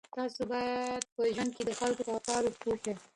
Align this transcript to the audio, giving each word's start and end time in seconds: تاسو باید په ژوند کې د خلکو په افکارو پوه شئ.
تاسو 0.15 0.41
باید 0.51 1.01
په 1.13 1.21
ژوند 1.35 1.51
کې 1.55 1.63
د 1.65 1.71
خلکو 1.79 2.01
په 2.07 2.11
افکارو 2.17 2.49
پوه 2.59 2.75
شئ. 2.83 2.93